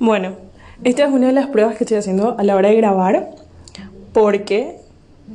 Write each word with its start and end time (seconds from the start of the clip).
Bueno, 0.00 0.32
esta 0.82 1.04
es 1.04 1.12
una 1.12 1.28
de 1.28 1.32
las 1.32 1.46
pruebas 1.46 1.76
que 1.76 1.84
estoy 1.84 1.98
haciendo 1.98 2.34
a 2.36 2.42
la 2.42 2.56
hora 2.56 2.68
de 2.68 2.74
grabar, 2.74 3.30
porque, 4.12 4.76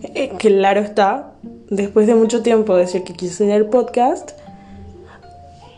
eh, 0.04 0.32
claro 0.38 0.82
está, 0.82 1.32
después 1.70 2.08
de 2.08 2.16
mucho 2.16 2.42
tiempo 2.42 2.76
decir 2.76 3.04
que 3.04 3.14
quise 3.14 3.46
hacer 3.46 3.70
podcast, 3.70 4.32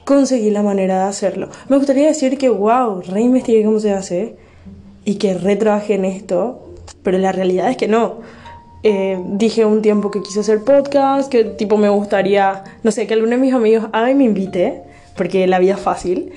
conseguí 0.03 0.49
la 0.49 0.63
manera 0.63 1.03
de 1.03 1.09
hacerlo. 1.09 1.49
Me 1.69 1.77
gustaría 1.77 2.07
decir 2.07 2.39
que, 2.39 2.49
wow, 2.49 3.01
re 3.01 3.21
investigué 3.21 3.63
cómo 3.63 3.79
se 3.79 3.93
hace 3.93 4.35
y 5.05 5.15
que 5.15 5.35
re 5.35 5.55
trabajé 5.57 5.93
en 5.93 6.05
esto, 6.05 6.73
pero 7.03 7.19
la 7.19 7.31
realidad 7.31 7.69
es 7.69 7.77
que 7.77 7.87
no. 7.87 8.15
Eh, 8.81 9.21
dije 9.27 9.63
un 9.63 9.83
tiempo 9.83 10.09
que 10.09 10.23
quise 10.23 10.39
hacer 10.39 10.63
podcast, 10.63 11.31
que 11.31 11.43
tipo 11.43 11.77
me 11.77 11.89
gustaría, 11.89 12.63
no 12.81 12.91
sé, 12.91 13.05
que 13.05 13.13
alguno 13.13 13.33
de 13.33 13.37
mis 13.37 13.53
amigos 13.53 13.89
haga 13.93 14.09
y 14.09 14.15
me 14.15 14.23
invite, 14.23 14.81
porque 15.15 15.45
la 15.45 15.59
vida 15.59 15.75
es 15.75 15.79
fácil. 15.79 16.33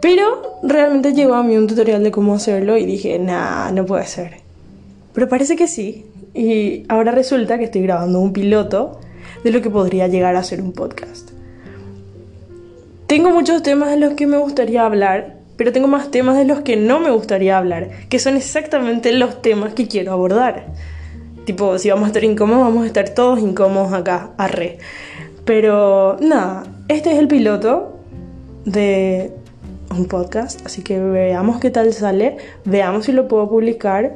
Pero 0.00 0.58
realmente 0.62 1.12
llegó 1.12 1.34
a 1.34 1.42
mí 1.42 1.56
un 1.56 1.66
tutorial 1.66 2.02
de 2.02 2.10
cómo 2.10 2.34
hacerlo 2.34 2.78
y 2.78 2.86
dije, 2.86 3.18
nah, 3.18 3.70
no 3.70 3.84
puede 3.84 4.06
ser. 4.06 4.36
Pero 5.12 5.28
parece 5.28 5.56
que 5.56 5.68
sí. 5.68 6.06
Y 6.32 6.84
ahora 6.88 7.12
resulta 7.12 7.58
que 7.58 7.64
estoy 7.64 7.82
grabando 7.82 8.20
un 8.20 8.32
piloto 8.32 9.00
de 9.44 9.50
lo 9.50 9.60
que 9.60 9.70
podría 9.70 10.08
llegar 10.08 10.36
a 10.36 10.42
ser 10.42 10.62
un 10.62 10.72
podcast. 10.72 11.30
Tengo 13.06 13.30
muchos 13.30 13.62
temas 13.62 13.90
de 13.90 13.96
los 13.96 14.14
que 14.14 14.26
me 14.26 14.36
gustaría 14.36 14.86
hablar, 14.86 15.38
pero 15.56 15.72
tengo 15.72 15.88
más 15.88 16.10
temas 16.10 16.36
de 16.38 16.44
los 16.44 16.60
que 16.60 16.76
no 16.76 17.00
me 17.00 17.10
gustaría 17.10 17.58
hablar, 17.58 17.90
que 18.08 18.18
son 18.18 18.36
exactamente 18.36 19.12
los 19.12 19.42
temas 19.42 19.74
que 19.74 19.88
quiero 19.88 20.12
abordar. 20.12 20.66
Tipo, 21.44 21.76
si 21.78 21.90
vamos 21.90 22.04
a 22.04 22.06
estar 22.08 22.22
incómodos, 22.22 22.62
vamos 22.62 22.84
a 22.84 22.86
estar 22.86 23.08
todos 23.08 23.40
incómodos 23.40 23.92
acá, 23.92 24.30
arre. 24.38 24.78
Pero 25.44 26.16
nada, 26.20 26.62
este 26.86 27.12
es 27.12 27.18
el 27.18 27.26
piloto 27.26 27.98
de 28.64 29.32
un 29.90 30.06
podcast, 30.06 30.64
así 30.64 30.82
que 30.82 30.98
veamos 30.98 31.60
qué 31.60 31.70
tal 31.70 31.92
sale, 31.92 32.36
veamos 32.64 33.06
si 33.06 33.12
lo 33.12 33.28
puedo 33.28 33.48
publicar 33.48 34.14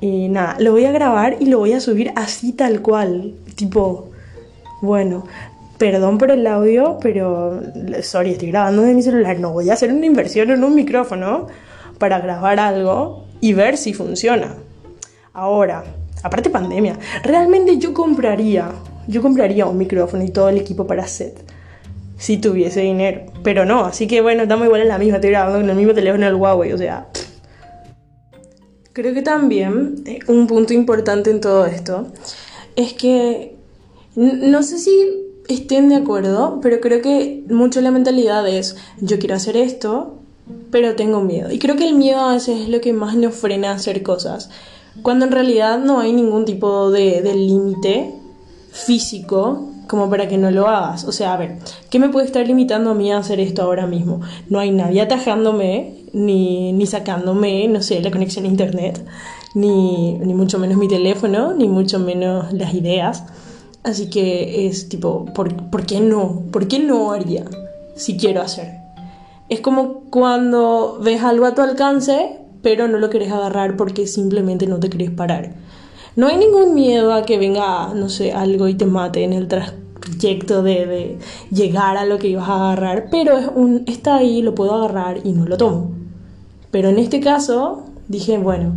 y 0.00 0.28
nada, 0.28 0.56
lo 0.60 0.72
voy 0.72 0.84
a 0.84 0.92
grabar 0.92 1.36
y 1.40 1.46
lo 1.46 1.58
voy 1.58 1.72
a 1.72 1.80
subir 1.80 2.12
así 2.16 2.52
tal 2.52 2.80
cual, 2.80 3.34
tipo, 3.56 4.10
bueno, 4.80 5.26
perdón 5.78 6.16
por 6.16 6.30
el 6.30 6.46
audio, 6.46 6.98
pero, 7.02 7.60
sorry, 8.02 8.32
estoy 8.32 8.48
grabando 8.48 8.82
de 8.82 8.94
mi 8.94 9.02
celular, 9.02 9.38
no 9.38 9.52
voy 9.52 9.68
a 9.70 9.74
hacer 9.74 9.92
una 9.92 10.06
inversión 10.06 10.50
en 10.50 10.62
un 10.62 10.74
micrófono 10.74 11.48
para 11.98 12.20
grabar 12.20 12.60
algo 12.60 13.24
y 13.40 13.52
ver 13.52 13.76
si 13.76 13.92
funciona. 13.92 14.54
Ahora, 15.32 15.84
aparte 16.22 16.50
pandemia, 16.50 16.98
realmente 17.22 17.78
yo 17.78 17.92
compraría, 17.92 18.70
yo 19.06 19.22
compraría 19.22 19.66
un 19.66 19.76
micrófono 19.76 20.22
y 20.22 20.30
todo 20.30 20.48
el 20.48 20.56
equipo 20.56 20.86
para 20.86 21.06
set 21.06 21.49
si 22.20 22.36
tuviese 22.36 22.80
dinero. 22.80 23.22
Pero 23.42 23.64
no, 23.64 23.86
así 23.86 24.06
que 24.06 24.20
bueno, 24.20 24.42
estamos 24.42 24.66
igual 24.66 24.82
en 24.82 24.88
la 24.88 24.98
misma, 24.98 25.16
estoy 25.16 25.30
grabando 25.30 25.58
con 25.58 25.70
el 25.70 25.76
mismo 25.76 25.94
teléfono 25.94 26.26
del 26.26 26.34
Huawei, 26.34 26.72
o 26.72 26.78
sea. 26.78 27.08
Creo 28.92 29.14
que 29.14 29.22
también 29.22 30.02
eh, 30.04 30.18
un 30.28 30.46
punto 30.46 30.74
importante 30.74 31.30
en 31.30 31.40
todo 31.40 31.64
esto 31.64 32.08
es 32.76 32.92
que 32.92 33.56
no 34.16 34.62
sé 34.62 34.78
si 34.78 34.90
estén 35.48 35.88
de 35.88 35.96
acuerdo, 35.96 36.58
pero 36.60 36.80
creo 36.80 37.00
que 37.00 37.42
mucho 37.48 37.80
la 37.80 37.90
mentalidad 37.90 38.46
es 38.46 38.76
yo 39.00 39.18
quiero 39.18 39.36
hacer 39.36 39.56
esto, 39.56 40.18
pero 40.70 40.96
tengo 40.96 41.22
miedo. 41.22 41.50
Y 41.50 41.58
creo 41.58 41.76
que 41.76 41.88
el 41.88 41.94
miedo 41.94 42.20
a 42.20 42.34
veces 42.34 42.60
es 42.60 42.68
lo 42.68 42.82
que 42.82 42.92
más 42.92 43.16
nos 43.16 43.34
frena 43.34 43.70
a 43.70 43.76
hacer 43.76 44.02
cosas, 44.02 44.50
cuando 45.00 45.24
en 45.24 45.32
realidad 45.32 45.78
no 45.78 46.00
hay 46.00 46.12
ningún 46.12 46.44
tipo 46.44 46.90
de, 46.90 47.22
de 47.22 47.34
límite 47.34 48.12
físico 48.72 49.69
como 49.90 50.08
para 50.08 50.28
que 50.28 50.38
no 50.38 50.52
lo 50.52 50.68
hagas. 50.68 51.02
O 51.02 51.10
sea, 51.10 51.34
a 51.34 51.36
ver, 51.36 51.58
¿qué 51.90 51.98
me 51.98 52.10
puede 52.10 52.26
estar 52.26 52.46
limitando 52.46 52.92
a 52.92 52.94
mí 52.94 53.10
a 53.10 53.18
hacer 53.18 53.40
esto 53.40 53.62
ahora 53.62 53.88
mismo? 53.88 54.20
No 54.48 54.60
hay 54.60 54.70
nadie 54.70 55.00
atajándome, 55.00 56.04
ni, 56.12 56.72
ni 56.72 56.86
sacándome, 56.86 57.66
no 57.66 57.82
sé, 57.82 58.00
la 58.00 58.12
conexión 58.12 58.44
a 58.44 58.48
internet, 58.48 59.04
ni, 59.56 60.12
ni 60.12 60.32
mucho 60.32 60.60
menos 60.60 60.78
mi 60.78 60.86
teléfono, 60.86 61.54
ni 61.54 61.66
mucho 61.66 61.98
menos 61.98 62.52
las 62.52 62.72
ideas. 62.72 63.24
Así 63.82 64.08
que 64.10 64.68
es 64.68 64.88
tipo, 64.88 65.24
¿por, 65.34 65.70
¿por 65.70 65.84
qué 65.84 65.98
no? 65.98 66.44
¿Por 66.52 66.68
qué 66.68 66.78
no 66.78 67.10
haría 67.10 67.44
si 67.96 68.16
quiero 68.16 68.42
hacer? 68.42 68.78
Es 69.48 69.60
como 69.60 70.04
cuando 70.10 71.00
ves 71.02 71.24
algo 71.24 71.46
a 71.46 71.54
tu 71.56 71.62
alcance, 71.62 72.38
pero 72.62 72.86
no 72.86 72.98
lo 72.98 73.10
querés 73.10 73.32
agarrar 73.32 73.76
porque 73.76 74.06
simplemente 74.06 74.68
no 74.68 74.78
te 74.78 74.88
querés 74.88 75.10
parar. 75.10 75.50
No 76.20 76.26
hay 76.26 76.36
ningún 76.36 76.74
miedo 76.74 77.14
a 77.14 77.22
que 77.22 77.38
venga, 77.38 77.94
no 77.94 78.10
sé, 78.10 78.32
algo 78.32 78.68
y 78.68 78.74
te 78.74 78.84
mate 78.84 79.24
en 79.24 79.32
el 79.32 79.48
trayecto 79.48 80.62
de, 80.62 80.84
de 80.84 81.18
llegar 81.50 81.96
a 81.96 82.04
lo 82.04 82.18
que 82.18 82.28
ibas 82.28 82.46
a 82.46 82.56
agarrar, 82.56 83.08
pero 83.10 83.38
es 83.38 83.48
un, 83.54 83.84
está 83.86 84.16
ahí, 84.16 84.42
lo 84.42 84.54
puedo 84.54 84.74
agarrar 84.74 85.20
y 85.24 85.32
no 85.32 85.46
lo 85.46 85.56
tomo. 85.56 85.92
Pero 86.70 86.90
en 86.90 86.98
este 86.98 87.20
caso 87.20 87.84
dije, 88.08 88.36
bueno, 88.36 88.74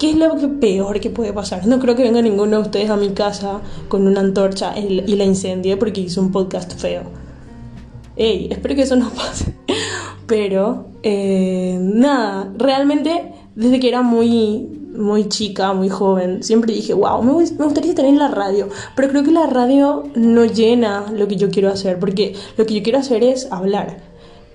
¿qué 0.00 0.08
es 0.08 0.16
lo 0.16 0.58
peor 0.58 0.98
que 1.00 1.10
puede 1.10 1.34
pasar? 1.34 1.66
No 1.66 1.80
creo 1.80 1.96
que 1.96 2.02
venga 2.02 2.22
ninguno 2.22 2.56
de 2.56 2.62
ustedes 2.62 2.88
a 2.88 2.96
mi 2.96 3.10
casa 3.10 3.60
con 3.88 4.06
una 4.06 4.20
antorcha 4.20 4.72
y 4.78 5.16
la 5.16 5.24
incendie 5.24 5.76
porque 5.76 6.00
hice 6.00 6.18
un 6.18 6.32
podcast 6.32 6.80
feo. 6.80 7.02
Ey, 8.16 8.48
espero 8.50 8.74
que 8.74 8.82
eso 8.84 8.96
no 8.96 9.10
pase. 9.10 9.54
Pero, 10.26 10.86
eh, 11.02 11.78
nada, 11.78 12.50
realmente 12.56 13.34
desde 13.54 13.80
que 13.80 13.88
era 13.88 14.00
muy, 14.00 14.85
muy 14.96 15.28
chica, 15.28 15.72
muy 15.72 15.88
joven, 15.88 16.42
siempre 16.42 16.72
dije, 16.72 16.94
wow, 16.94 17.22
me, 17.22 17.32
gustaría 17.32 17.92
en 17.96 18.18
la 18.18 18.28
radio, 18.28 18.68
pero 18.94 19.08
creo 19.08 19.24
que 19.24 19.32
la 19.32 19.46
radio 19.46 20.04
no 20.14 20.44
llena 20.44 21.06
lo 21.12 21.28
que 21.28 21.36
yo 21.36 21.50
quiero 21.50 21.70
hacer, 21.70 21.98
porque 21.98 22.34
lo 22.56 22.66
que 22.66 22.74
yo 22.74 22.82
quiero 22.82 22.98
hacer 22.98 23.22
es 23.24 23.50
hablar. 23.50 23.98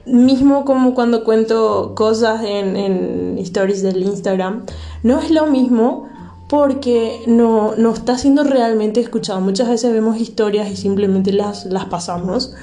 Mismo 0.06 0.66
como 0.66 0.96
cuando 0.96 1.24
cuento 1.24 1.94
cosas 1.96 2.44
en, 2.44 2.76
en 2.76 3.38
stories 3.40 3.84
del 3.84 4.02
Instagram, 4.02 4.66
no 5.04 5.20
es 5.20 5.30
lo 5.30 5.46
mismo 5.46 6.10
porque 6.52 7.22
no, 7.28 7.76
no 7.78 7.94
está 7.94 8.18
siendo 8.18 8.44
realmente 8.44 9.00
escuchado. 9.00 9.40
Muchas 9.40 9.70
veces 9.70 9.94
vemos 9.94 10.20
historias 10.20 10.70
y 10.70 10.76
simplemente 10.76 11.32
las, 11.32 11.66
las 11.66 11.86
pasamos 11.86 12.54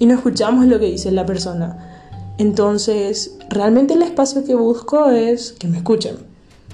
y 0.00 0.06
no 0.06 0.14
escuchamos 0.14 0.66
lo 0.66 0.80
que 0.80 0.86
dice 0.86 1.12
la 1.12 1.26
persona. 1.26 1.78
Entonces, 2.38 3.38
realmente 3.48 3.94
el 3.94 4.02
espacio 4.02 4.44
que 4.44 4.56
busco 4.56 5.10
es 5.10 5.52
que 5.52 5.68
me 5.68 5.78
escuchen. 5.78 6.25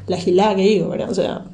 La 0.06 0.16
gilada 0.16 0.56
que 0.56 0.62
digo, 0.62 0.88
¿verdad? 0.88 1.10
O 1.10 1.14
sea, 1.14 1.44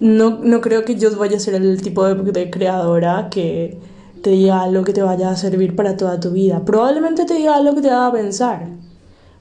no, 0.00 0.38
no 0.42 0.60
creo 0.60 0.84
que 0.84 0.94
yo 0.94 1.16
vaya 1.16 1.36
a 1.36 1.40
ser 1.40 1.54
el 1.54 1.82
tipo 1.82 2.06
de, 2.06 2.50
creadora 2.50 3.28
que 3.30 3.78
te 4.22 4.30
diga 4.30 4.62
algo 4.62 4.84
que 4.84 4.92
te 4.92 5.02
vaya 5.02 5.30
a 5.30 5.36
servir 5.36 5.74
para 5.74 5.96
toda 5.96 6.20
tu 6.20 6.30
vida. 6.30 6.64
Probablemente 6.64 7.24
te 7.24 7.34
diga 7.34 7.56
algo 7.56 7.74
que 7.74 7.82
te 7.82 7.90
haga 7.90 8.12
pensar. 8.12 8.68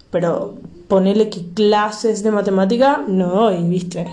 Pero 0.10 0.56
ponerle 0.88 1.30
clases 1.30 2.24
de 2.24 2.32
matemática 2.32 3.04
no 3.08 3.28
doy, 3.28 3.64
¿viste? 3.64 4.08